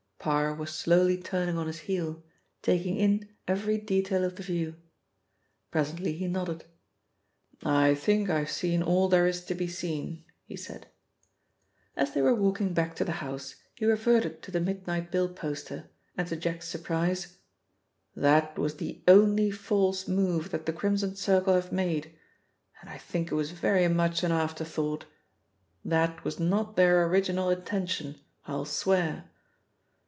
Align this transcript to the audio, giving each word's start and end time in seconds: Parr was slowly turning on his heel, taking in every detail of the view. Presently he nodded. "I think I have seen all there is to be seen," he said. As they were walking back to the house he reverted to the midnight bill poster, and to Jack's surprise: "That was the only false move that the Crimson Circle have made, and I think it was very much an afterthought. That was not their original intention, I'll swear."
Parr 0.23 0.53
was 0.53 0.69
slowly 0.71 1.17
turning 1.17 1.57
on 1.57 1.65
his 1.65 1.79
heel, 1.79 2.23
taking 2.61 2.95
in 2.97 3.27
every 3.47 3.79
detail 3.79 4.23
of 4.23 4.35
the 4.35 4.43
view. 4.43 4.75
Presently 5.71 6.13
he 6.13 6.27
nodded. 6.27 6.63
"I 7.63 7.95
think 7.95 8.29
I 8.29 8.37
have 8.37 8.51
seen 8.51 8.83
all 8.83 9.09
there 9.09 9.25
is 9.25 9.43
to 9.45 9.55
be 9.55 9.67
seen," 9.67 10.23
he 10.45 10.55
said. 10.55 10.85
As 11.97 12.13
they 12.13 12.21
were 12.21 12.35
walking 12.35 12.71
back 12.75 12.95
to 12.97 13.03
the 13.03 13.13
house 13.13 13.55
he 13.73 13.83
reverted 13.83 14.43
to 14.43 14.51
the 14.51 14.59
midnight 14.59 15.09
bill 15.09 15.27
poster, 15.27 15.89
and 16.15 16.27
to 16.27 16.35
Jack's 16.35 16.67
surprise: 16.67 17.39
"That 18.15 18.59
was 18.59 18.75
the 18.75 19.01
only 19.07 19.49
false 19.49 20.07
move 20.07 20.51
that 20.51 20.67
the 20.67 20.73
Crimson 20.73 21.15
Circle 21.15 21.55
have 21.55 21.71
made, 21.71 22.15
and 22.79 22.91
I 22.91 22.99
think 22.99 23.31
it 23.31 23.35
was 23.35 23.53
very 23.53 23.87
much 23.87 24.21
an 24.21 24.31
afterthought. 24.31 25.05
That 25.83 26.23
was 26.23 26.39
not 26.39 26.75
their 26.75 27.07
original 27.07 27.49
intention, 27.49 28.17
I'll 28.45 28.65
swear." 28.65 29.25